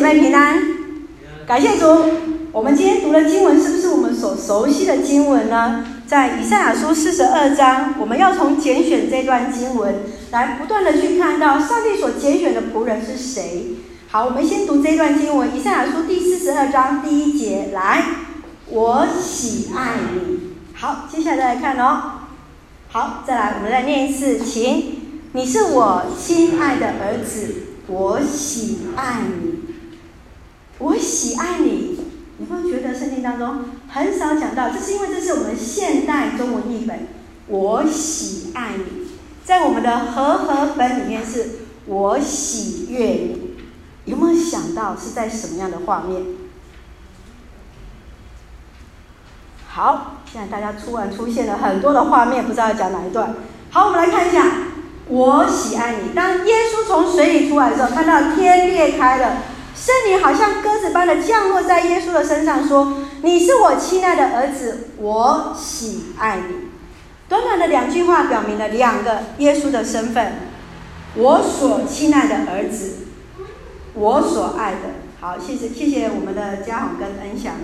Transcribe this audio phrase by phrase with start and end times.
[0.00, 0.58] 姐妹平安，
[1.46, 1.84] 感谢主。
[2.52, 5.84] 我们今天读的经文是不是我们所熟悉的经文呢？
[6.06, 9.96] 在以赛亚书四十二章，我们要从拣选这段经文
[10.30, 13.76] 来不断的去看到上帝所拣选的仆人是谁。
[14.08, 18.02] 好，我们先读这段经文，以赛亚书第四十二章第一节，来，
[18.70, 20.54] 我喜爱你。
[20.72, 22.12] 好，接下来再来看哦。
[22.88, 27.54] 好，再来，我们再念一次，请，你是我亲爱的儿子，
[27.86, 29.69] 我喜爱你，
[30.80, 31.98] 我喜爱你。
[32.38, 37.06] 你会觉得圣经当中很少讲到，这是因为这是我们现代中文译本。
[37.48, 39.08] 我喜爱你，
[39.44, 41.50] 在我们的和合本里面是
[41.84, 43.56] 我喜悦你。
[44.06, 46.24] 有没有想到是在什么样的画面？
[49.68, 53.34] 好，现在大家突然出现了很多的画面，不知道要讲哪一段。
[53.70, 54.46] 好，我们来看一下，
[55.08, 56.14] 我喜爱你。
[56.14, 59.42] 当耶稣从水里出来的时候，看到天裂开了，
[59.80, 66.68] 圣灵好像鸽子般的降落在耶稣的身上，说：“你是我亲爱的儿子，我喜爱你。”
[67.30, 70.34] 短短的两句话表明了两个耶稣的身份：
[71.14, 73.06] 我所亲爱的儿子，
[73.94, 74.78] 我所爱的。
[75.18, 77.54] 好，谢谢谢谢我们的嘉宏跟恩祥、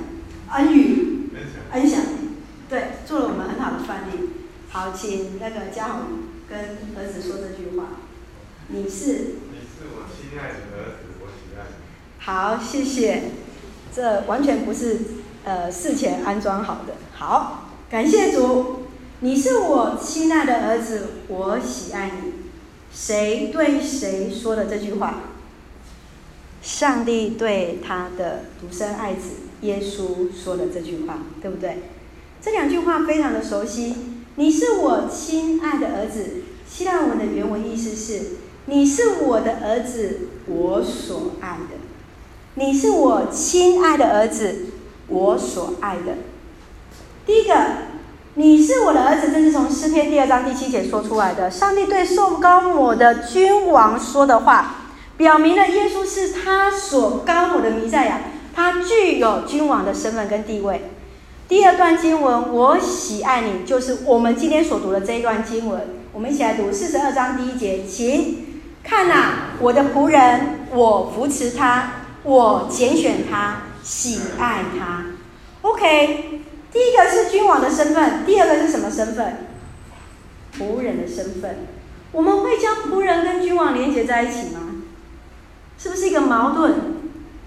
[0.54, 1.28] 恩宇、
[1.72, 2.00] 恩祥，
[2.70, 4.30] 对，做了我们很好的范例。
[4.70, 6.02] 好，请那个嘉宏
[6.48, 6.58] 跟
[6.96, 7.84] 儿子说这句话
[8.68, 11.05] ：“你是，你是我亲爱的儿子，我喜爱你。”
[12.26, 13.22] 好，谢谢。
[13.94, 14.98] 这完全不是
[15.44, 16.94] 呃事前安装好的。
[17.14, 18.88] 好，感谢主，
[19.20, 22.32] 你是我亲爱的儿子，我喜爱你。
[22.92, 25.20] 谁对谁说的这句话？
[26.60, 29.28] 上帝对他的独生爱子
[29.60, 31.82] 耶稣说的这句话，对不对？
[32.42, 33.94] 这两句话非常的熟悉。
[34.34, 38.30] 你是我亲爱的儿子，希腊文的原文意思是：
[38.64, 41.75] 你是我的儿子，我所爱的。
[42.58, 44.68] 你是我亲爱的儿子，
[45.08, 46.14] 我所爱的。
[47.26, 47.54] 第一个，
[48.32, 51.50] 你是我的儿子，这是从诗篇第二章第七节说出来的。
[51.50, 54.76] 上帝对受膏抹的君王说的话。
[55.18, 58.20] 表明了耶稣是他所膏抹的弥赛亚，
[58.54, 60.90] 他具有君王的身份跟地位。
[61.48, 65.88] 第二段经文，我喜爱你，就是我们今天所读的这一段经文。
[66.14, 71.95] 我们一起来读四十二章第一节，请看呐，我的仆人，我扶持他，
[72.26, 75.04] 我拣选他，喜爱他。
[75.62, 76.40] OK，
[76.72, 79.46] 第一个是君王的身份，第二个是什么身份？
[80.58, 81.68] 仆人的身份。
[82.10, 84.82] 我们会将仆人跟君王连接在一起吗？
[85.78, 86.74] 是不是一个矛盾？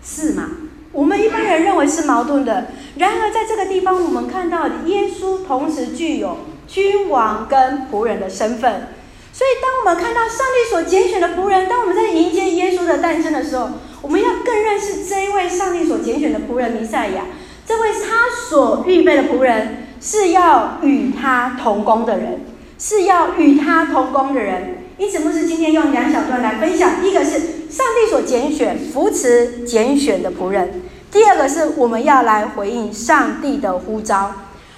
[0.01, 0.50] 是吗？
[0.94, 2.67] 我们一般人认为是矛盾的。
[2.96, 8.88] 然而，在这个地方，我们看到耶稣同时具有君王跟仆人的身份。
[9.34, 13.69] 所以，当我们看到上帝所拣选的仆人，当我们在迎接耶稣的诞生的时候，
[14.02, 17.26] 我们要更认识这一位上帝所拣选的仆人弥赛亚。
[17.66, 22.40] 这位他所预备的仆人，是要与他同工的人，
[22.80, 24.86] 是要与他同工的人。
[24.98, 27.40] 因此，牧师今天用两小段来分享：第一个是
[27.70, 30.68] 上帝所拣选、扶持、拣选的仆人；
[31.12, 34.34] 第二个是我们要来回应上帝的呼召。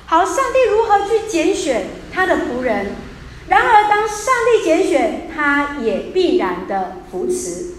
[0.06, 2.88] 好，上帝如何去拣选他的仆人？
[3.48, 7.76] 然而，当上帝拣选，他也必然的扶持。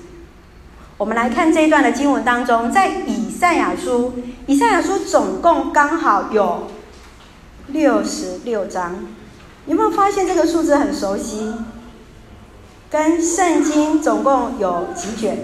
[1.02, 4.12] 我们来看这一段的经文当中，在以赛亚书，
[4.46, 6.68] 以赛亚书总共刚好有
[7.66, 9.04] 六十六章。
[9.66, 11.54] 有没有发现这个数字很熟悉？
[12.88, 15.38] 跟圣经总共有几卷？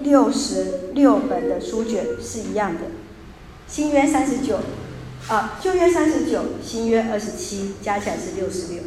[0.00, 2.80] 六十六本的书卷是一样的。
[3.66, 4.58] 新约三十九，
[5.28, 8.82] 啊，旧约三十九，新约二十七，加起来是六十六。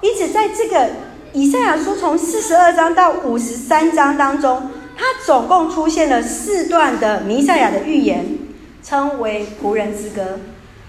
[0.00, 0.88] 因此，在这个
[1.34, 8.38] 以赛亚书从四十二章到五十三章当中，它总共出现了四段的弥赛亚的预言，
[8.82, 10.40] 称为仆人之歌，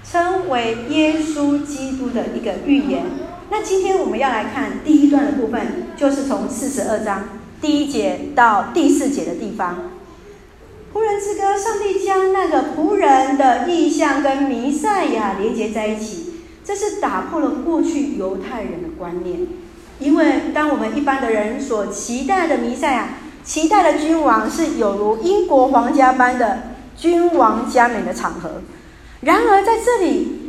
[0.03, 3.03] 称为耶稣基督的一个预言。
[3.49, 7.29] 那今天我们要来看第一段的部分，就是从四十二章
[7.61, 9.91] 第一节到第四节的地方。
[10.93, 19.47] 仆人之歌，上帝将那个仆人的意象跟弥赛亚连接在一起，这是打破了过去犹太人的观念。
[19.99, 23.09] 因为当我们一般的人所期待的弥赛亚，
[23.43, 26.59] 期待的君王是有如英国皇家般的
[26.95, 28.61] 君王加冕的场合，
[29.21, 30.39] 然而在这里。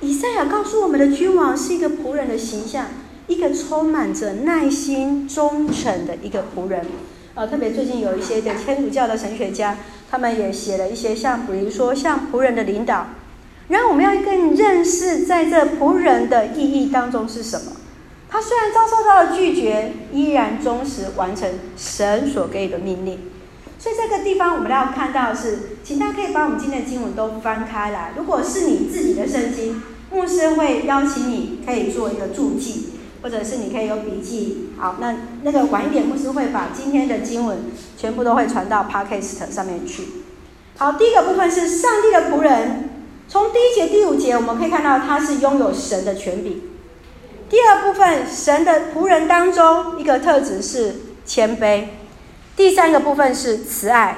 [0.00, 2.86] 以赛亚告诉我们的君王是一个仆人的形象，
[3.26, 6.84] 一个充满着耐心、忠诚的一个仆人。
[7.34, 9.78] 呃，特别最近有一些的天主教的神学家，
[10.10, 13.06] 他们也写了一些像，比如说像仆人的领导。
[13.68, 17.72] 然后我们要更认识在这仆人的意义当中是什么？
[18.34, 23.30] 他虽然遭受到了拒绝，依然忠实完成神所给予的命令。
[23.78, 28.12] 所以这个地方我们要看到的是，请大家可以把我们今天的经文都翻开来。
[28.16, 34.70] 如果是你自己的圣经，牧师会邀请你可以做一个注记，或者是你可以有笔记。
[34.76, 35.14] 好，那
[35.44, 37.58] 那个晚一点，牧师会把今天的经文
[37.96, 40.08] 全部都会传到 Podcast 上面去。
[40.78, 42.90] 好，第一个部分是上帝的仆人，
[43.28, 46.73] 从第一节、第五节我们可以看到他是拥有神的权柄。
[47.54, 50.92] 第二部分，神的仆人当中一个特质是
[51.24, 51.84] 谦卑。
[52.56, 54.16] 第三个部分是慈爱，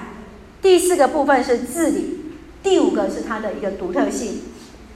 [0.63, 4.41] 第四个部分是治理，第五个是他的一个独特性。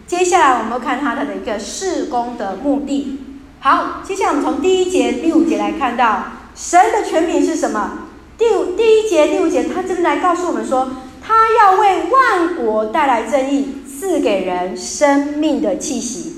[0.07, 3.21] 接下来我们看他的一个事工的目的。
[3.59, 8.09] 好，接下来我们从第一节、第五节来看到神的权柄是什么？
[8.39, 10.91] 第五第一节、第五节，他这边来告诉我们说，
[11.23, 16.30] 他要为万国带来正义，赐给人生命的气息。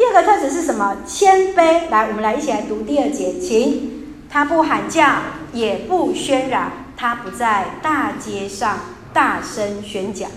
[0.00, 0.96] 第二个特质是什么？
[1.06, 1.90] 谦卑。
[1.90, 4.06] 来，我们来一起来读第二节，请。
[4.30, 5.04] 他不喊叫，
[5.52, 8.78] 也不喧嚷，他不在大街上
[9.12, 10.30] 大声宣讲。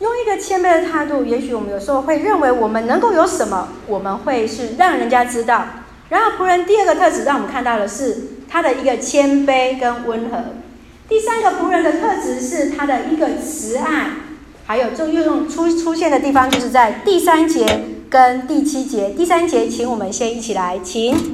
[0.00, 5.64] 用一个谦卑的态度，也许我们有时候会认为我们能够有什么，我们会是让人家知道。
[6.08, 8.16] 然后仆人第二个特质，让我们看到的是
[8.48, 10.38] 他的一个谦卑跟温和。
[11.08, 14.10] 第三个仆人的特质是他的一个慈爱，
[14.66, 17.64] 还有就运用出出现的地方，就是在第三节
[18.12, 19.08] 跟第七节。
[19.16, 21.32] 第三节，请我们先一起来，请。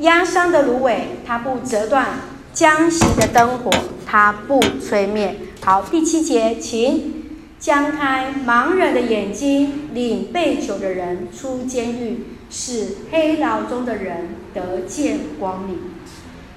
[0.00, 2.04] 压伤的芦苇，它不折断；
[2.52, 3.70] 将熄的灯火，
[4.04, 5.36] 它不吹灭。
[5.62, 7.24] 好，第七节，请
[7.58, 15.78] 将开盲人的眼睛，领被囚的人出监狱，使黑牢中的人得见光明。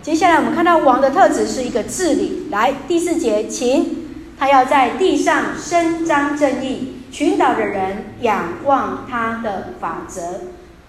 [0.02, 2.48] 接下来，我们看到王的特质是一个治理。
[2.52, 4.06] 来，第四节，请
[4.38, 10.22] 他要在地上伸张正义，群岛的人仰望他的法则。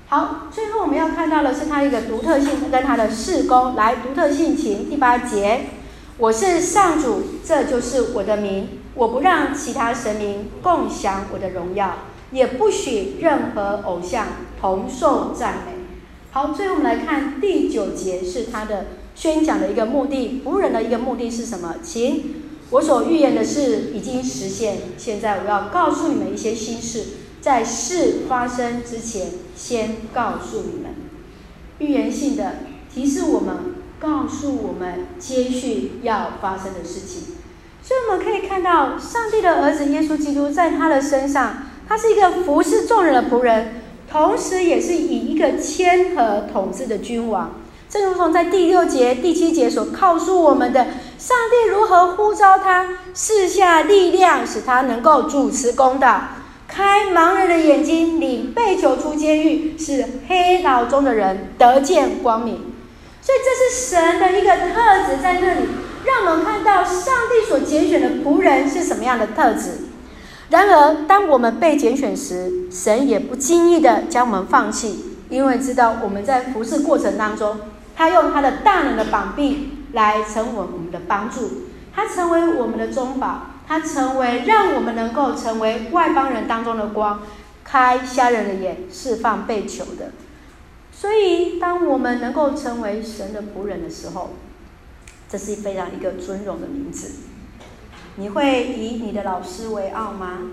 [0.06, 3.74] 好，最后我们要看到的是他一个独特性跟他的事工。
[3.74, 5.62] 来，独特性情第八节，
[6.18, 11.94] 我是上主，这就是我的名，我不让其他神明共享我的荣耀，
[12.30, 14.26] 也不许任何偶像
[14.60, 15.72] 同受赞美。
[16.30, 21.76] 好，最后我们来看第九节，是他的宣讲的一个目的，仆人的一个目的是什么？
[21.82, 22.34] 请，
[22.72, 27.04] 我所预言的事已经实现，现在我要告诉你们一些新事。
[27.42, 30.94] 在事发生之前，先告诉你们，
[31.78, 32.60] 预言性的
[32.92, 37.34] 提示我们，告诉我们接续要发生的事情。
[37.82, 47.56] 所以我们可以看到，上帝的儿子耶稣基督在他的身上，他是一个服侍众人的仆人，同时也是以一个谦和统治的君王。
[47.90, 50.86] 正如同在第六节、第七节所告诉我们的，
[51.22, 52.84] 上帝如何呼召他，
[53.14, 56.20] 赐下力量，使他能够主持公道。
[56.66, 62.74] 开盲人的眼睛，领被囚出监狱，使黑牢中的人得见光明。
[63.20, 65.68] 所以这是神的一个特质在那里，
[66.04, 69.74] 让我们看到上帝所拣选的仆人是什么样的特质。
[70.50, 77.60] 然而，当我们被拣选时，神也不轻易的将我们放弃，因为知道我们在服侍过程当中，
[77.94, 83.46] 他用他的大能的膀臂来成为我们的帮助，他成为我们的中保。
[83.64, 87.22] 他成为让我们能够成为外邦人当中的光，
[87.64, 90.10] 开瞎人的眼，释放被囚的。
[90.90, 94.30] 所以，当我们能够成为神的仆人的时候，
[95.28, 97.12] 这是非常一个尊荣的名字。
[98.16, 100.50] 你会以你的老师为傲吗？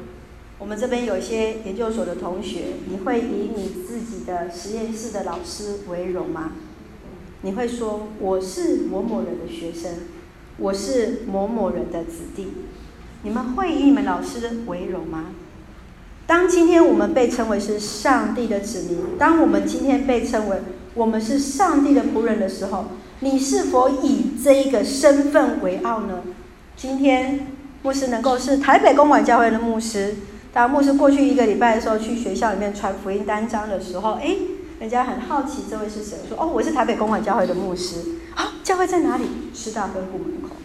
[0.59, 6.51] 我们这边有些研究所的同学，你会以你自己的实验室的老师为荣吗？
[7.41, 9.91] 你会说我是某某人的学生，
[10.57, 12.47] 我是某某人的子弟。
[13.23, 15.27] 你们会以你们老师为荣吗？
[16.27, 20.57] 当今天我们被称为是上帝的子民，当我们今天被称为
[20.93, 22.85] 我们是上帝的仆人的时候，
[23.21, 26.21] 你是否以这一个身份为傲呢？
[26.75, 27.47] 今天
[27.81, 30.15] 牧师能够是台北公馆教会的牧师，
[30.53, 34.37] 当牧师过去一个礼拜的时候去学校里面传福音单张的时候，诶，
[34.79, 37.95] 人家很好奇这位是谁，说哦，我是台北公馆教会的牧师。
[38.33, 39.25] 好、教会在哪里？
[39.53, 40.55] 师大分部门口。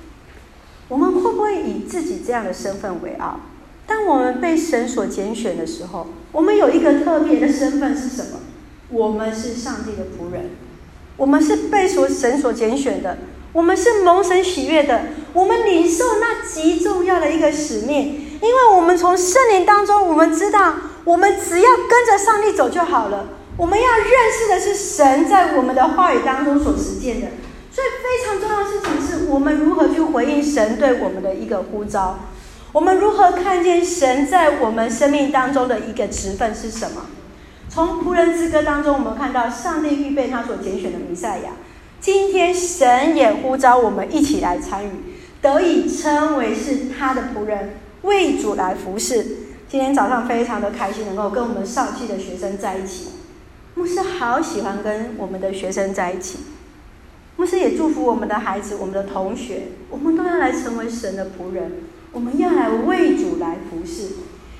[0.87, 3.40] 我们会不会以自己这样的身份为傲？
[3.88, 8.38] 当我们被神所拣选的时候，我们有一个特别的身份是什么？
[8.88, 10.50] 我们是上帝的仆人，
[11.16, 13.18] 我们是被所神所拣选的，
[13.52, 23.26] 我们是蒙神喜悦的，我们领受那极重要的一个使命，因为我们从圣灵当中，我们知道，我们只要跟着上帝走就好了。
[23.56, 27.28] 我们要认识的是神在我们的话语当中所实践的。
[27.70, 32.20] 所以非常重要的事情是我们如何去回应神对我们的一个呼召，
[32.70, 37.06] 我们如何看见神在我们生命当中的一个职分是什么？
[37.68, 41.50] 从仆人之歌当中，我们看到上帝预备他所拣选的弥赛亚，
[42.00, 44.90] 今天神也呼召我们一起来参与，
[45.42, 49.26] 得以称为是他的仆人，为主来服侍。
[49.68, 53.08] 今天早上非常的开心，能够跟我们少期的学生在一起。
[53.75, 56.38] 牧师好喜欢跟我们的学生在一起。
[57.37, 64.11] 牧师也祝福我们的孩子、我们的同学，我们都要来成为神的仆人，我们要来为主来服侍。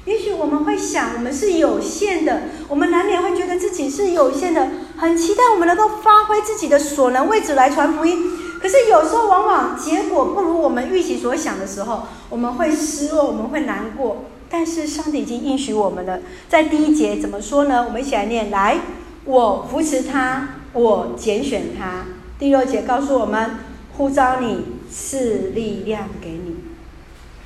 [0.04, 8.33] 也许我们会想，我们是有限的，我们难免会觉得自己是有限的，很期待我们能够发挥自己的所能，为主来传福音。
[8.61, 14.25] 可是有时候往往结果不如我们预期所想的时候，我们会失落，我们会难过。
[14.50, 17.85] 但是上帝已经应许我们了，在第一节怎么说呢？
[17.87, 18.78] 我们一起来念：来，
[19.25, 22.04] 我扶持他，我拣选他。
[22.38, 23.50] 第六节告诉我们，
[23.97, 26.57] 呼召你，赐力量给你。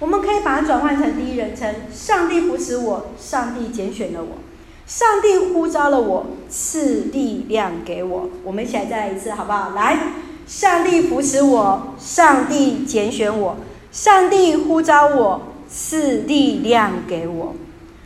[0.01, 4.39] 我们可以把它转换成第一人称：上帝扶持我，上帝拣选了我，
[4.87, 8.31] 上帝呼召了我，赐力量给我。
[8.45, 9.71] 我们一起来再来一次，好不好？
[9.71, 9.99] 来，
[10.47, 13.57] 上帝扶持我，上帝拣选我，
[13.93, 17.55] 上帝呼召我，赐力量给我。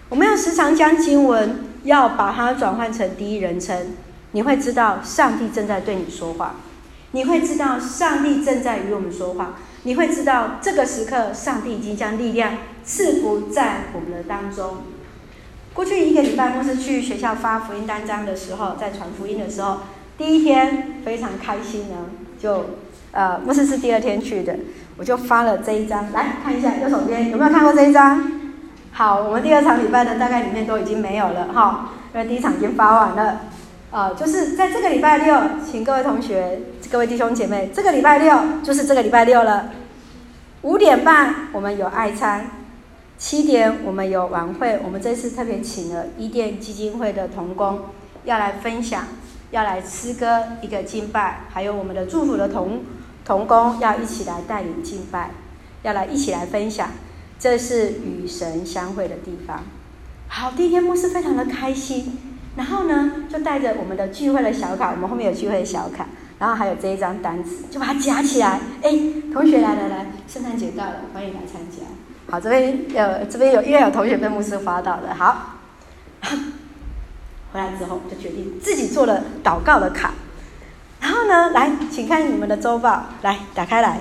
[0.08, 3.94] 我们要时常将经文要把它转换成第一人称，
[4.32, 6.56] 你会知道上帝正在对你说话，
[7.12, 9.54] 你会知道上帝正在与我们说话。
[9.84, 14.76] 你会知道，这个时刻，上帝已经将力量赐福在我们的当中。
[15.74, 19.78] 过去一个礼拜，牧师去学校发福音单张的时候，在传福音的时候，
[20.16, 22.66] 第一天非常开心呢，就
[23.10, 24.56] 呃，牧师是第二天去的，
[24.96, 28.41] 我就发了这一张，来看一下右手边有没有看过这一张？
[28.94, 33.40] 好，我们第二场礼拜的大概里面都已经没有了哈，因为第一场已经发完了。
[33.90, 35.34] 呃，就是在这个礼拜六，
[35.64, 39.70] 请各位同学、各位弟兄姐妹，这个礼拜六就是这个礼拜六了。
[40.60, 42.50] 五点半我们有爱餐，
[43.16, 44.78] 七点我们有晚会。
[44.84, 47.80] 我们这次特别请了伊甸基金会的童工
[48.24, 49.04] 要来分享，
[49.52, 52.82] 要来诗歌一个敬拜，还有我们的祝福的童
[53.24, 55.30] 童工要一起来带领敬拜，
[55.82, 56.88] 要来一起来分享。
[57.42, 59.64] 这是与神相会的地方。
[60.28, 62.16] 好，第一天牧师非常的开心。
[62.54, 66.06] 然后呢，就带着我们的聚会的小卡，我们后面有聚会的小卡，
[66.38, 68.60] 然后还有这一张单子，就把它夹起来。
[68.82, 68.92] 哎，
[69.32, 71.82] 同学来来来，圣诞节到了，欢迎来参加。
[72.30, 75.12] 好，这边有这边有，因为有同学被牧师发到了。
[75.12, 75.56] 好，
[77.52, 80.14] 回来之后就决定自己做了祷告的卡。
[81.00, 83.98] 然后呢，来，请看你们的周报，来打开来。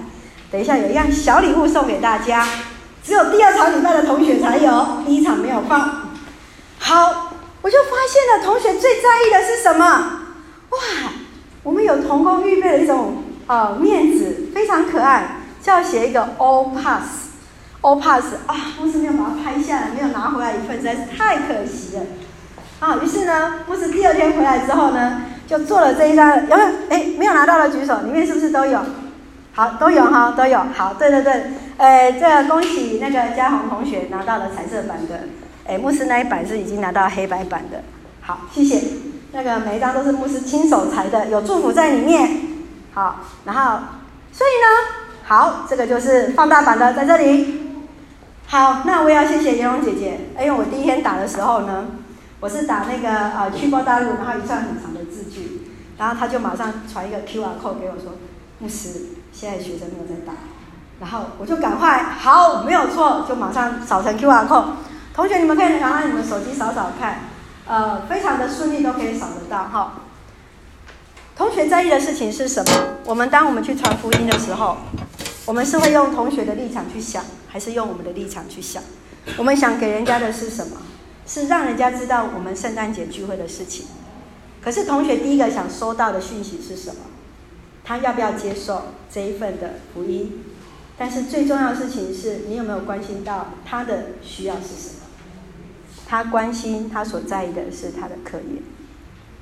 [0.51, 2.45] 等一下有一样小礼物送给大家，
[3.03, 6.12] 只有第二场礼拜的同学才有，第一场没有放。
[6.79, 7.27] 好。
[7.63, 9.86] 我就发现了，同学最在意的是什么？
[10.72, 10.79] 哇，
[11.62, 22.01] 我们有同工预备了一种呃面子，非常可爱，就要写一个 all pass，all pass 啊，牧师没有把它拍下来，没有拿回来一份，实在是太可惜了。
[22.79, 26.67] 啊，于是呢，牧师第二天回来之后呢，就做了这一张，有没有？
[26.89, 28.79] 哎，没有拿到的举手，里面是不是都有？
[29.53, 30.60] 好，都有哈，都有。
[30.74, 31.43] 好，对对对，
[31.77, 35.27] 呃，这个恭喜那个嘉宏同学拿到了彩色版的。
[35.67, 37.84] 哎，牧师那一版是已经拿到黑白版的，
[38.22, 38.81] 好，谢谢。
[39.34, 42.29] 那个每一张都是牧师亲手裁的，有祝福在里面。
[42.93, 43.79] 好，然后，
[44.34, 47.60] 所以呢，好，这个就是放大版的，在这里。
[48.48, 51.88] 好，那我也要谢谢颜蓉姐姐，因为我第一天打的时候呢，
[52.41, 55.62] 我是打那个呃去过大陆，然后一串很长的字句，
[55.98, 58.17] 然后他就马上传一个 QR code 给我说，
[58.60, 58.89] 牧师，
[59.32, 60.34] 现在学生没有在打，
[61.00, 64.66] 然后我就赶快，好，没有错，就马上扫成 QR code。
[65.14, 67.20] 同学，你们可以拿你们手机扫扫看，
[67.68, 69.94] 呃，非常的顺利，都可以扫得到哈。
[71.36, 72.72] 同学在意的事情是什么？
[73.06, 74.78] 我们当我们去传福音的时候，
[75.46, 78.82] 我们是会用同学的立场去想，还是用我们的立场去想？
[79.38, 80.78] 我们想给人家的是什么？
[81.26, 83.86] 是让人家知道我们圣诞节聚会的事情。
[84.62, 87.02] 可是同学第一个想收到的讯息是什么？
[87.84, 90.44] 他要不要接受这一份的福音？
[90.98, 95.02] 但是最重要的事情是你有没有关心到他的需要是什么？
[96.08, 98.62] 他关心，他所在意的是他的课业，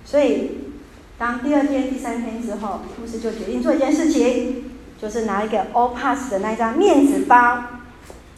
[0.05, 0.69] 所以
[1.17, 7.63] 当第二天、第三天之后，牧师就决定做一件事情，就是拿一个 All Pass 的那张面纸包，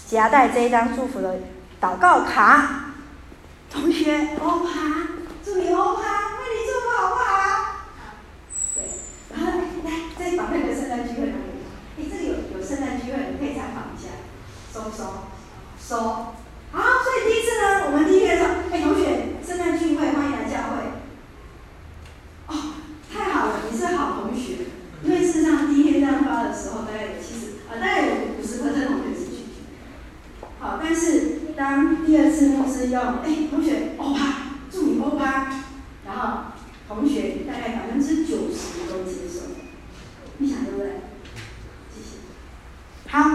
[0.08, 1.40] 夹带这一张祝福的
[1.82, 2.94] 祷告卡。
[3.70, 5.10] 同学，All Pass，
[5.44, 7.26] 祝你 All Pass，为你祝福好不好？
[8.74, 8.84] 对，
[9.30, 11.68] 然后来再把那个圣诞聚会拿给他。
[11.98, 14.08] 哎，这里有有圣诞聚会，你可以采访一下，
[14.74, 15.04] 收不收？
[15.92, 15.98] 收。
[16.72, 20.88] 好，所以第一次呢，我们第一天说，哎，同学，圣诞聚会，欢迎来教会。
[22.48, 22.56] 哦，
[23.12, 24.72] 太好了，你是好同学。
[25.04, 30.48] 因为事实上，第一天这样发的时候，大概有七十，啊，大概有五十分的同学是拒绝。
[30.62, 34.20] 好，但是当第二次牧师用，哎，同学，欧巴，
[34.72, 35.52] 祝你欧巴，
[36.06, 36.54] 然后
[36.88, 39.42] 同学大概百分之九十都接受。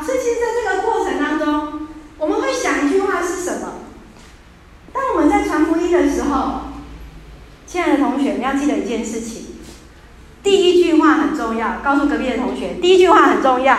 [0.05, 3.75] 所以其实在这个过程当中，我们会想一句话是什么？
[4.93, 6.61] 当我们在传福音的时候，
[7.67, 9.47] 亲爱的同学，你要记得一件事情，
[10.43, 13.76] 第一句话很重要，告诉隔壁的同学，第一句话很重要。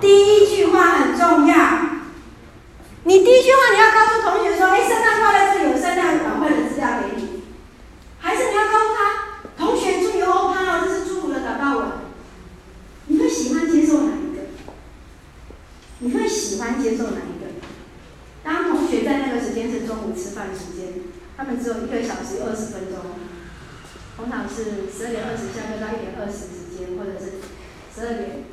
[0.00, 1.56] 第一句话很重要。
[3.02, 7.42] 你第一句话你要告诉同学说：“哎，圣诞快乐，这里有圣诞晚会的资料给你。”
[8.20, 11.88] 还是你要告诉他：“同学，祝你欧趴哦，这是祝福的祷告文。”
[13.08, 14.42] 你会喜欢接受哪一个？
[15.98, 17.50] 你会喜欢接受哪一个？
[18.44, 21.00] 当同学在那个时间是中午吃饭时间，
[21.36, 23.00] 他们只有一个小时二十分钟，
[24.16, 27.40] 通常是十二点二十下课到一点二十之间，或者是
[27.94, 28.44] 十二点。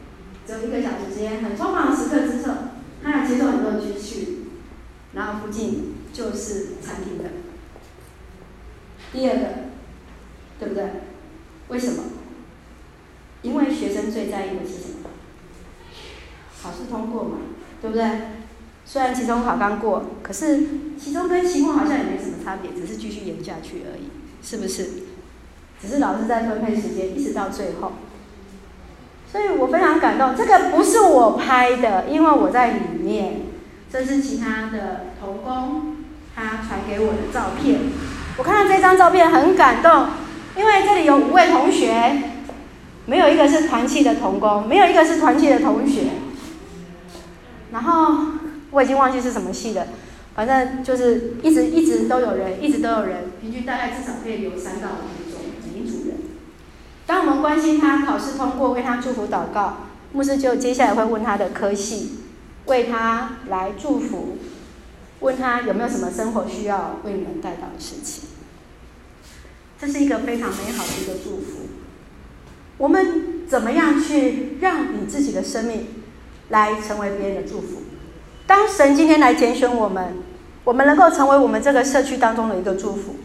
[0.45, 2.55] 只有一个小时之间，很匆忙的时刻之后，
[3.03, 4.47] 他要接受很多的资讯，
[5.13, 7.25] 然后附近就是餐厅的。
[9.11, 9.47] 第二个，
[10.57, 10.85] 对不对？
[11.67, 12.03] 为什么？
[13.41, 15.09] 因为学生最在意的是什么？
[16.63, 17.37] 考试通过嘛，
[17.81, 18.05] 对不对？
[18.85, 24.09] 虽然期中考刚过，可是期中跟期末好像也没什么差别，只是继续演下去而已，
[24.41, 24.89] 是不是？
[25.81, 27.93] 只是老师在分配时间，一直到最后。
[29.31, 33.41] 所以我非常感动，这个不是我拍的，因为我在里面。
[33.89, 35.95] 这是其他的童工
[36.35, 37.79] 他传给我的照片。
[38.37, 40.07] 我看到这张照片很感动，
[40.57, 42.23] 因为这里有五位同学，
[43.05, 46.01] 没有一个是团契的童工，没有一个是团契的同学。
[47.71, 48.25] 然后
[48.71, 49.87] 我已经忘记是什么系的，
[50.35, 55.37] 反正就是一直一直都有人，一直都有人，平均大概至少可以留三到五分钟。
[57.05, 62.19] 当我们关心他考试通过，为他祝福祷告，牧师就接下来会问他的科系，
[62.65, 64.37] 为他来祝福，
[65.21, 68.27] 问他有没有什么生活需要为你们代祷的事情。
[69.79, 71.69] 这是一个非常美好的一个祝福。
[72.77, 75.87] 我们怎么样去让你自己的生命
[76.49, 77.83] 来成为别人的祝福？
[78.45, 80.17] 当神今天来拣选我们，
[80.63, 83.15] 我们能够成为我们这个社区当中的一个祝福。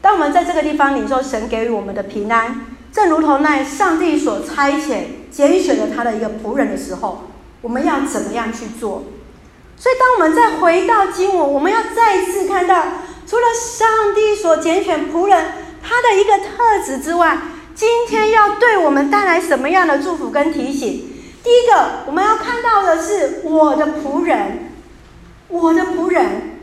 [0.00, 2.66] 当我们在这个地方领受神给予我们的平安。
[2.90, 7.24] 正如同那上帝所差遣、拣选了他的一个仆人的时候，
[7.60, 9.04] 我们要怎么样去做？
[9.76, 12.82] 所以，当我们再回到经文，我们要再一次看到，
[13.26, 17.38] 除了上帝所拣选仆人他的一个特质之外，
[17.74, 21.07] 今天要对我们带来什么样的祝福跟提醒？
[21.48, 24.70] 第一个，我们要看到的是我的仆人，
[25.48, 26.58] 我的仆人，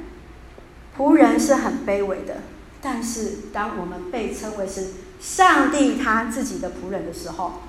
[0.95, 2.43] 仆人是很卑微的，
[2.83, 4.87] 但是当我们被称为是。
[5.17, 7.61] 上帝他自己的仆人的时候，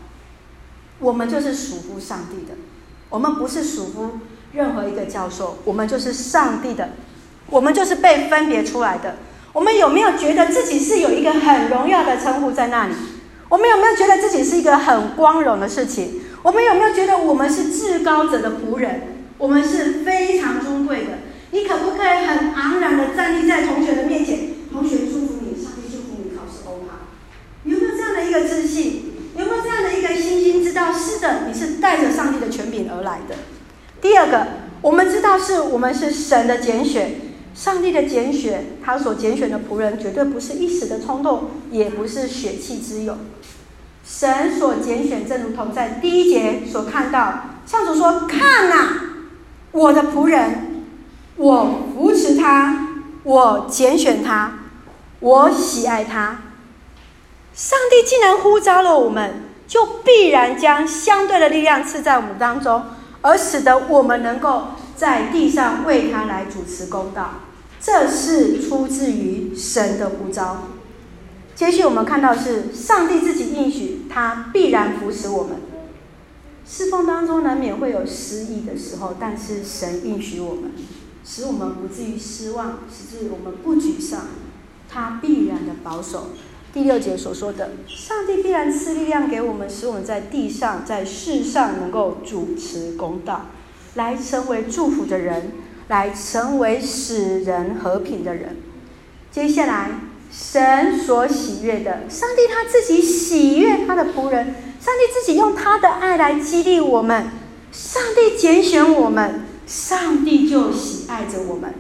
[0.99, 2.55] 我们就是属乎上帝的，
[3.09, 4.19] 我们不是属乎
[4.53, 6.91] 任何一个教授，我们就是上帝的，
[7.49, 9.15] 我们就是被分别出来的。
[9.55, 12.95] 我们有没有觉得自己是有一个很荣耀的称呼在那里？
[13.49, 16.21] 我们有没有觉得自己是一个很光荣的事情？
[16.47, 19.01] 我们有没有觉得我们是至高者的仆人？
[19.37, 21.19] 我们是非常尊贵的。
[21.51, 24.51] 你可不可以很昂然的站立在同学的面前？
[24.71, 25.61] 同学祝福你。
[25.61, 27.09] 上帝祝福你考试 O 哈。
[27.65, 30.63] 你有没有这样的一个自信，有没有这样的一个信心？
[30.63, 33.35] 知道是的，你是带着上帝的权柄而来的。
[34.01, 34.47] 第二个，
[34.83, 37.17] 我们知道是我们是神的拣选，
[37.57, 43.19] 上帝的拣选，他所拣选的仆人绝对不是一时的冲动，也不是血气之勇。
[44.09, 49.01] 神所拣选，正如同在第一节所看到，上主说：“看呐，
[49.73, 50.85] 我的仆人，
[51.35, 54.61] 我扶持他，我拣选他，
[55.19, 56.39] 我喜爱他。”
[57.53, 62.85] 上帝既然呼召了我们，就必然将相对的力量赐在我们当中，
[63.23, 67.41] 而使得我们能够在地上为他来主持公道。
[67.81, 70.69] 这是出自于神的呼召。
[71.57, 75.57] 接续我们看到是上帝自己应许，他必然扶持我们。
[76.69, 80.73] 侍奉当中难免会有失意的时候，但是神应许我们，
[81.25, 84.27] 使我们不至于失望，使至我们不沮丧。
[84.89, 86.29] 他必然的保守。
[86.75, 93.47] 第六节所说的，上帝必然赐力量给我们，使我们在地上、在世上能够主持公道，
[93.95, 95.53] 来成为祝福的人，
[95.89, 98.57] 来成为使人和平的人。
[99.31, 99.91] 接下来，
[100.31, 104.47] 神所喜悦的，上帝他自己喜悦他的仆人，
[104.81, 107.31] 上帝自己用他的爱来激励我们，
[107.73, 111.75] 上帝拣选我们，上帝就喜爱着我们。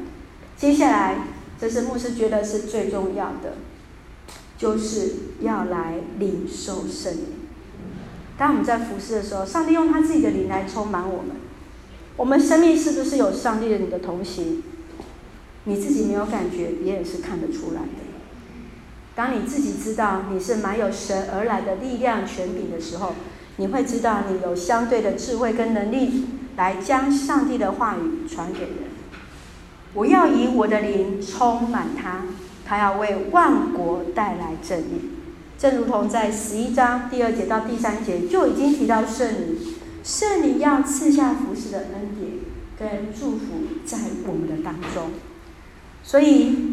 [0.57, 1.27] 接下来，
[1.61, 3.57] 这是牧师觉得是最重要的。
[4.59, 7.25] 就是要来领受圣灵。
[8.39, 11.37] 当我们在服侍的时候，上帝用他自己的灵来充满我们。
[12.17, 14.63] 我们生命是不是有上帝的你的同行？
[15.65, 18.06] 你自己没有感觉，别人是看得出来的。
[19.17, 23.15] 当你自己知道你是满有神而来的力量权柄的时候，
[23.57, 26.27] 你会知道你有相对的智慧跟能力，
[26.57, 28.91] 来将上帝的话语传给人。
[29.95, 32.27] 我要以我的灵充满他，
[32.67, 35.13] 他要为万国带来正义。
[35.59, 39.59] 正如同在十一章第二节到第三节就已经提到圣灵，
[40.05, 42.33] 圣灵要赐下服事的恩典
[42.79, 43.47] 跟祝福
[43.87, 45.13] 在我们的当中。
[46.03, 46.66] 所以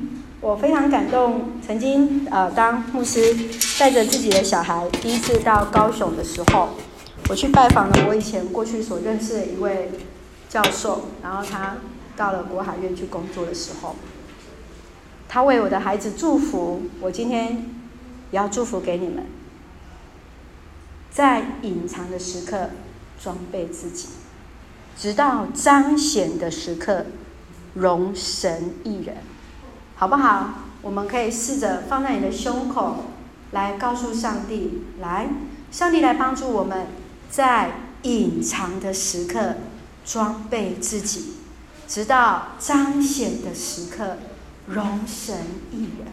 [0.44, 1.54] 我非常感动。
[1.66, 3.34] 曾经呃，当牧师
[3.80, 6.72] 带着自己的小孩第一次到高雄的时候，
[7.30, 9.90] 我去拜访了我以前过去所认识的一位
[10.50, 11.78] 教授，然后他
[12.18, 13.96] 到了国海院去工作的时候，
[15.30, 16.82] 他为我的孩子祝福。
[17.00, 17.54] 我今天
[18.32, 19.26] 也要祝福给你们，
[21.10, 22.72] 在隐藏的时刻
[23.18, 24.10] 装备自己，
[24.98, 27.06] 直到彰显的时刻
[27.76, 29.16] 荣神一人，
[30.04, 30.50] 好不好？
[30.82, 33.06] 我们可以试着放在你的胸口，
[33.52, 35.30] 来告诉上帝，来，
[35.72, 36.88] 上帝来帮助我们，
[37.30, 39.56] 在隐藏的时刻
[40.04, 41.36] 装备自己，
[41.88, 44.18] 直到彰显的时刻
[44.68, 45.38] 容神
[45.72, 46.08] 一人。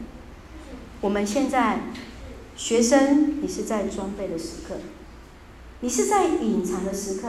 [1.00, 1.80] 我们现在
[2.54, 4.76] 学生，你是在装备的时刻，
[5.80, 7.28] 你是在隐藏的时刻，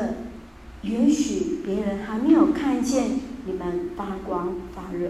[0.83, 5.09] 也许别人还没有看见你们发光发热。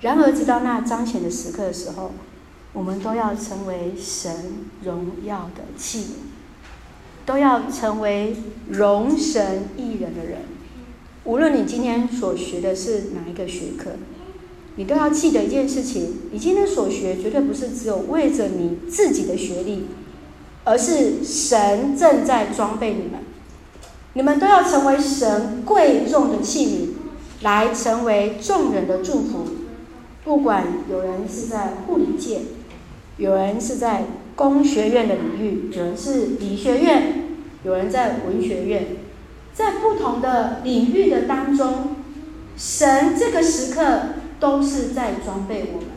[0.00, 2.12] 然而，直到那彰显的时刻的时候，
[2.72, 4.32] 我们都要成为神
[4.84, 6.06] 荣耀的器皿，
[7.26, 8.36] 都要成为
[8.68, 10.42] 荣神一人的人。
[11.24, 13.90] 无论你今天所学的是哪一个学科，
[14.76, 19.88] 你都要记得一件事情：你今天所学绝对不是只有为着你自己的学历，
[20.64, 23.20] 而是神正在装备你们。
[24.14, 29.57] 你们都要成为神贵重的器皿，来成为众人的祝福。
[30.28, 32.42] 不管有人是在护理界，
[33.16, 34.04] 有人是在
[34.36, 38.88] 工学院的领域，有人是理学院，有人在文学院，
[39.54, 41.96] 在不同的领域的当中，
[42.58, 44.00] 神这个时刻
[44.38, 45.88] 都是在装备我们，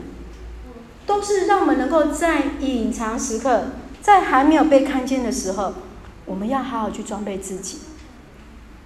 [1.04, 3.64] 都是让我们能够在隐藏时刻，
[4.00, 5.74] 在还没有被看见的时候，
[6.24, 7.80] 我们要好好去装备自己。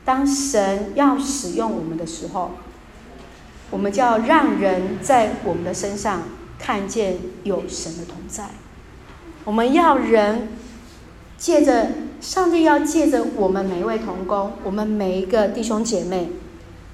[0.04, 2.50] 当神要使用我们的时候。
[3.68, 6.22] 我们就要让人在我们的身上
[6.56, 8.50] 看见有神的同在。
[9.44, 10.48] 我们要人
[11.36, 16.30] 借着上帝，要借着我们每一位同工，我们每一个弟兄姐妹，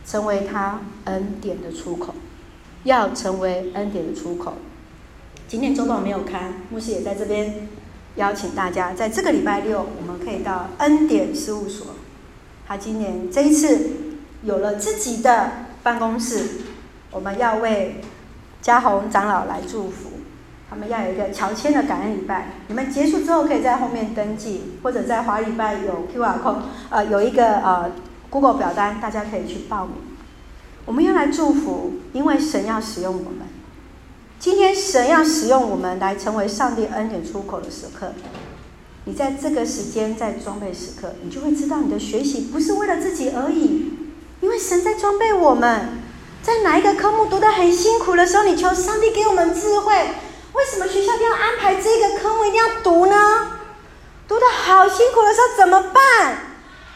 [0.07, 2.15] 成为他恩典的出口，
[2.85, 4.55] 要成为恩典的出口。
[5.47, 7.69] 今天周报没有看，牧师也在这边
[8.17, 11.89] 邀请大家，在这个礼拜六，我们可以到恩典事务所。
[12.67, 13.91] 他今年这一次
[14.43, 15.67] 有了自己的。
[15.83, 16.62] 办公室，
[17.13, 18.01] 我们要为
[18.61, 20.11] 嘉宏长老来祝福。
[20.69, 22.47] 他们要有一个乔迁的感恩礼拜。
[22.69, 27.93] 你们结束之后，可以在后面登记，或者在华礼拜有 QR code，呃，有一个呃
[28.31, 29.95] Google 表单，大家可以去报名。
[30.87, 33.41] 我们要来祝福，因为神要使用我们。
[34.39, 38.15] 今天神要使用我们来成为上帝恩典出口的时刻。
[39.05, 43.93] 你在这个时间，在装备时刻，你就会知道你的学习不是为了自己而已。
[44.41, 45.99] 因为神在装备我们，
[46.43, 49.95] 在哪一个科目读得很辛苦的时候，你求上帝给我们智慧。
[50.53, 53.53] 为什么学校一定要安排这个科目一定要读呢？
[54.27, 56.37] 读得好辛苦的时候怎么办？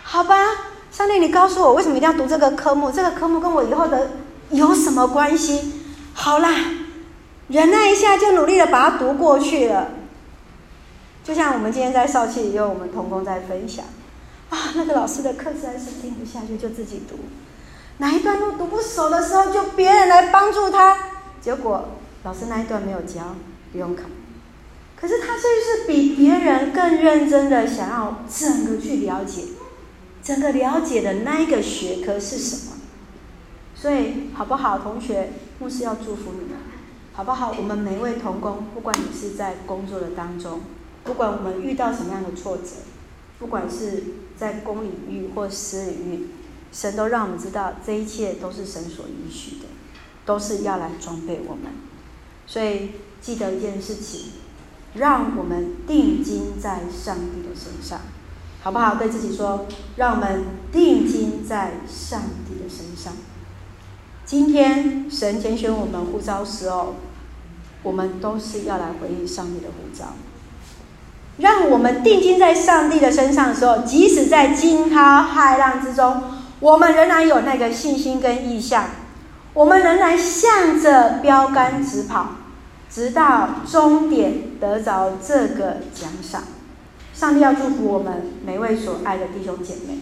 [0.02, 0.48] 好吧，
[0.90, 2.90] 上帝，你告诉我为什么一定要读这个科目？
[2.90, 4.10] 这个科目跟我以后的
[4.50, 5.72] 有什么关系？
[6.12, 6.52] 好啦，
[7.48, 9.90] 忍耐一下，就努力的把它读过去了。
[11.24, 13.84] 就像我们今天在少气，也有我们同工在分享。
[14.50, 17.16] 啊，那个老师的课实在是听不下去，就自己读。
[17.98, 20.98] 哪一段路读不熟的时候，就别人来帮助他。
[21.40, 21.88] 结果
[22.24, 23.34] 老师那一段没有教，
[23.72, 24.02] 不用考。
[24.94, 29.44] 可是他是不是比别人更认真的想要整个去了解，
[30.22, 32.72] 整个了解的那一个学科是什么？
[33.74, 36.58] 所以好不好，同学，牧师要祝福你们，
[37.12, 37.54] 好不好？
[37.56, 40.60] 我们每一位同工，不管你是在工作的当中，
[41.04, 42.72] 不管我们遇到什么样的挫折，
[43.38, 44.02] 不管是。
[44.36, 46.26] 在公领域或私领域，
[46.76, 49.64] 神都让我们知道，这一切都是神所允许的，
[50.26, 51.72] 都是要来装备我们。
[52.46, 54.32] 所以记得一件事情，
[54.92, 58.00] 让我们定睛在上帝的身上，
[58.62, 58.96] 好不好？
[58.96, 59.64] 对自己说，
[59.96, 63.14] 让我们定睛在上帝的身上。
[64.26, 66.96] 今天神拣选我们呼召时候，
[67.82, 70.12] 我们都是要来回应上帝的呼召。
[71.38, 76.22] 让我们定睛在上帝的身上的时候，即使在惊涛骇浪之中，
[76.60, 78.90] 我们仍然有那个信心跟意向，
[79.52, 82.36] 我们仍然向着标杆直跑，
[82.90, 86.42] 直到终点得着这个奖赏。
[87.12, 89.98] 上帝要祝福我们每位所爱的弟兄姐妹。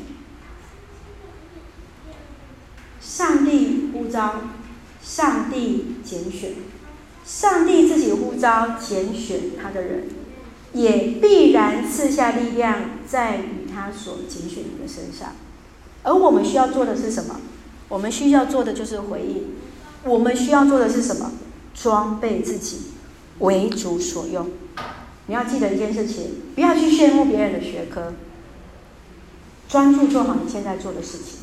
[3.00, 4.34] 上帝呼召，
[5.02, 6.52] 上帝拣选，
[7.24, 10.08] 上帝自己呼召拣选他的人，
[10.72, 15.32] 也必然赐下力量在与他所拣选的身上。
[16.04, 17.40] 而我们需要做的是什么？
[17.88, 19.54] 我们需要做的就是回应。
[20.04, 21.32] 我们需要做的是什么？
[21.74, 22.92] 装备自己，
[23.40, 24.48] 为主所用。
[25.26, 28.12] 你要记得一件事情，不要去羡慕别人的学科，
[29.68, 31.40] 专注做好你现在做的事情。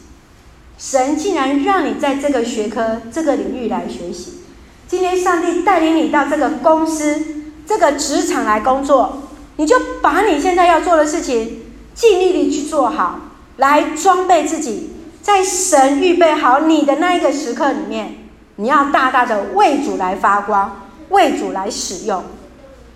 [0.77, 4.41] 神既然让你在这个学科、这个领域来学习，
[4.87, 7.23] 今天上帝带领你到这个公司、
[7.65, 9.23] 这个职场来工作，
[9.57, 11.61] 你就把你现在要做的事情
[11.93, 18.15] 尽力地去做好，来装备自己，在神预备好你的那一个时刻里面，
[18.55, 22.23] 你要大大的为主来发光，为主来使用。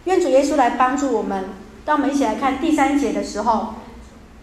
[0.06, 1.46] 愿主耶稣来帮助我们。
[1.84, 3.76] 当我们一起来看第三节的时候，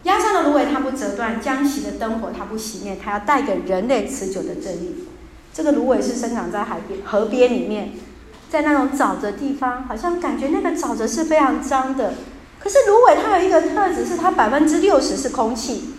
[0.04, 5.08] 压上的芦苇它不折断，将熄的灯火它不熄灭，它要带给人类持久的真理。
[5.52, 7.92] 这个芦苇是生长在海边、河边里面，
[8.48, 12.14] 在那种沼泽地方，好像感觉那个沼泽是非常脏的。
[12.58, 15.94] 可是芦苇它有一个特质，是它百分之六十是空气，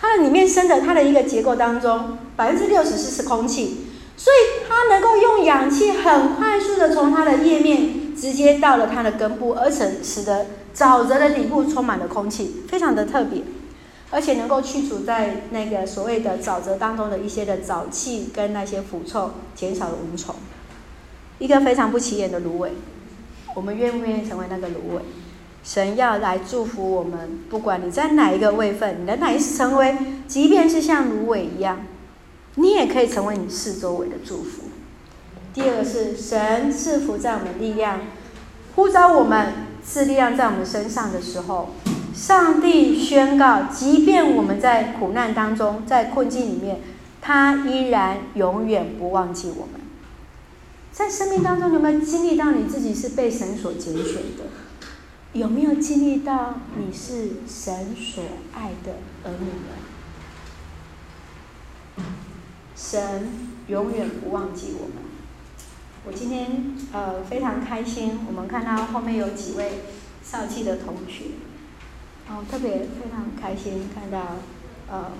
[0.00, 8.06] 它的里面生的它的一个结构当中，百分之六十是是空气，所以它能够用氧气很快速的从它的叶面。
[8.16, 13.42] 直接到了它的根部，而且使得沼泽的底部充满了空气，非常的特别，
[14.10, 20.34] 而且能够去除在那个所谓的沼泽当中的一些的沼气跟那些腐臭，减少了蚊虫。
[21.38, 22.70] 一个非常不起眼的芦苇，
[23.54, 25.02] 我们愿不愿意成为那个芦苇？
[25.66, 29.96] 神要来祝福我们，不管你在哪一个位份，你的哪一次成为，
[30.28, 31.84] 即便是像芦苇一样，
[32.54, 34.62] 你也可以成为你四周围的祝福。
[35.52, 38.02] 第二个是神赐福在我们力量，
[38.76, 41.70] 呼召我们赐力量在我们身上的时候，
[42.14, 46.80] 上帝宣告，即便我们在苦难当中，在困境里面，
[47.20, 49.80] 他依然永远不忘记我们。
[50.92, 54.44] 在生命当中，有没有经历到你自己是被神所拣选的？
[55.36, 59.50] 有没有经历到你是神所爱的儿女
[61.98, 62.06] 们？
[62.74, 63.28] 神
[63.66, 64.96] 永远不忘记我们。
[66.06, 69.82] 我今天呃非常开心，我们看到后面有几位
[70.22, 71.24] 少气的同学，
[72.26, 74.36] 然后，特别非常开心看到
[74.88, 75.12] 呃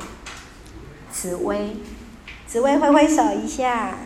[1.13, 1.77] 紫薇，
[2.47, 3.99] 紫薇挥挥手一下，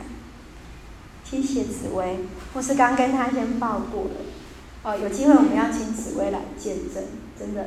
[1.23, 2.19] 谢谢紫薇，
[2.55, 4.11] 我是刚跟他先抱过了，
[4.83, 7.05] 哦，有机会我们要请紫薇来见证，
[7.39, 7.67] 真的，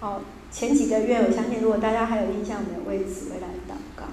[0.00, 4.04] 哦，前几个月我相信如果大家还有印象，我们有为紫薇来祷告，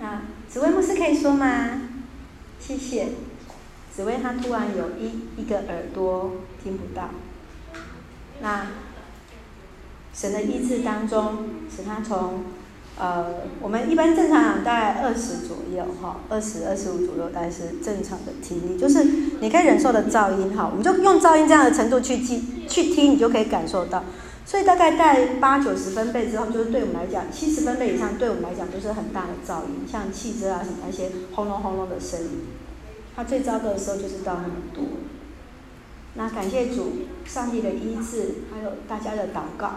[0.00, 1.82] 那紫薇牧师可以说吗？
[2.58, 3.10] 谢谢，
[3.94, 7.10] 紫薇她突然有一一个耳朵听不到，
[8.42, 8.66] 那
[10.12, 12.44] 神的医治当中，使她从
[13.00, 13.26] 呃，
[13.62, 19.02] 我们一般正常大概二十左右哈，二十二十五左右大概是正常的听力，就是
[19.40, 24.04] 你可以忍受的噪音哈，我们就用噪音这样的程度去记去听，你就可以感受到。
[24.44, 32.42] 所以大概在八九十分贝之后，就是对我们来讲，七十分贝以上对我们来讲就是很大的噪音，像汽车啊什么那些轰隆轰隆的声音。
[33.16, 34.84] 它最糟糕的时候就是到那么多。
[36.14, 36.92] 那感谢主，
[37.24, 39.76] 上帝的医治，还有大家的祷告，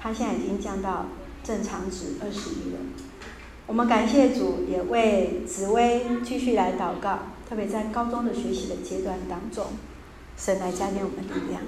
[0.00, 1.06] 他现在已经降到
[1.44, 2.80] 正常值二十一人。
[3.66, 9.66] 我们感谢主，也为紫薇继续来祷告，特别在高中的学习的阶段当中，
[10.36, 11.62] 神来加添我们力量。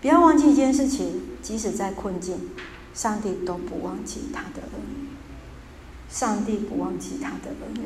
[0.00, 2.50] 不要忘记一件事情，即使在困境，
[2.92, 5.08] 上帝都不忘记他的儿女。
[6.10, 7.80] 上帝不忘记他的儿女。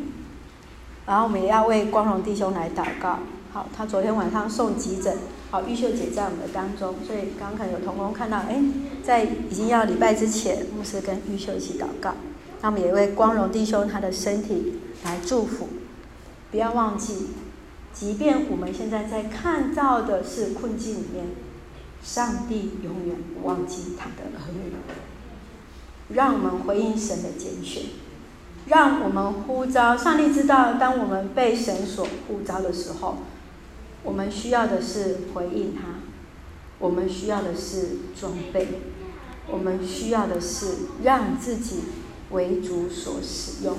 [1.07, 3.21] 然后我们也要为光荣弟兄来祷告。
[3.53, 5.17] 好，他昨天晚上送急诊。
[5.51, 8.63] 好，玉秀姐在我们的当中，所以刚刚可能有同工看到，哎，
[9.03, 12.15] 在已经要礼拜之前，牧师跟玉秀一起祷告。
[12.61, 15.69] 那我们也为光荣弟兄他的身体来祝福。
[16.51, 17.29] 不要忘记，
[17.93, 21.27] 即便我们现在在看到的是困境里面。
[22.01, 24.73] 上帝永远不忘记他的儿女，
[26.15, 27.83] 让我们回应神的拣选，
[28.67, 29.97] 让我们呼召。
[29.97, 33.17] 上帝知道，当我们被神所呼召的时候，
[34.03, 36.01] 我们需要的是回应他，
[36.79, 38.69] 我们需要的是准备，
[39.49, 40.67] 我们需要的是
[41.03, 41.85] 让自己
[42.31, 43.77] 为主所使用。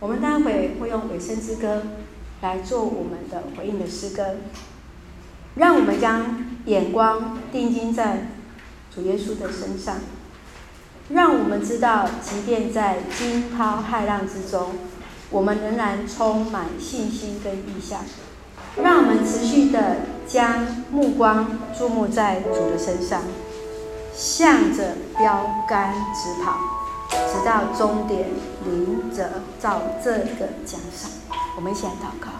[0.00, 1.82] 我们待会会用尾声之歌
[2.42, 4.36] 来做我们的回应的诗歌。
[5.56, 8.26] 让我们将眼光定睛在
[8.92, 9.98] 主耶稣的身上，
[11.10, 14.74] 让我们知道，即便在惊涛骇浪之中，
[15.34, 17.98] 我们仍然充满信心跟意向。
[18.80, 19.96] 让我们持续的
[20.28, 23.20] 将目光注目在主的身上，
[24.14, 26.56] 向着标杆直跑，
[27.10, 28.28] 直到终点，
[28.64, 31.10] 领着照这个奖赏。
[31.56, 32.30] 我们一起来祷告。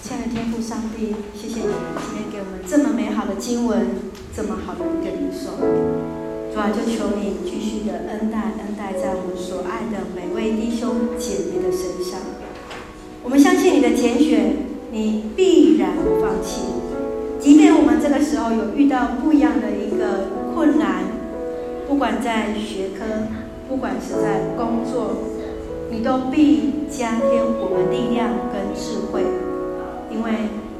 [0.00, 1.72] 亲爱的天父上帝，谢谢你
[2.08, 3.88] 今天给我们这么美好的经文，
[4.32, 6.25] 这么好的一个领受。
[6.56, 12.18] 主啊，就求你继续的恩待恩待在我们所爱的每位弟兄姐妹的身上。
[13.22, 14.64] 我们相信你的拣选。
[14.90, 16.62] 你必然不放弃，
[17.38, 21.02] 即便我们这个时候有遇到不一样的一个困难，
[21.86, 23.04] 不管在学科，
[23.68, 25.16] 不管是在工作，
[25.90, 29.22] 你都必加添我们力量跟智慧，
[30.08, 30.30] 因为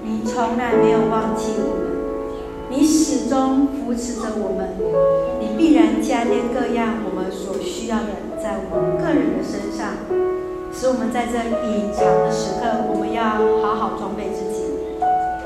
[0.02, 1.95] 你从来没有忘记我们，
[2.68, 4.74] 你始终扶持着我们，
[5.40, 9.94] 你必然加添各样我们所需要的，在我们个人的身上。
[10.74, 14.66] 使我们在这隐藏的时刻，我们要好好装备自己。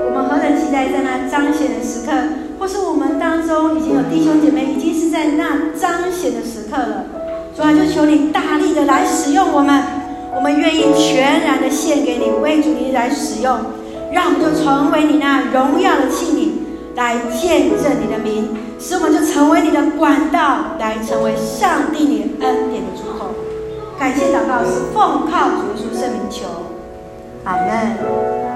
[0.01, 2.11] 我们何等期待在那彰显的时刻，
[2.59, 7.05] 或是我们当中已经有弟兄姐妹，已经是在那彰显的时刻了。
[7.55, 9.85] 主啊，就求你大力的来使用我们，
[10.35, 13.55] 我们愿意全然的献给你，为主你来使用，
[14.11, 16.40] 让我们就成为你那荣耀的器皿，
[16.95, 23.35] 来见证你的名，使我们就成为你的管道，来成为上帝你恩典的出口。
[23.99, 26.47] 感谢祷告是奉靠主耶稣圣名求，
[27.45, 28.50] 阿门。